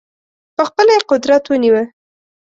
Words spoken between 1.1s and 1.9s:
قدرت ونیوی.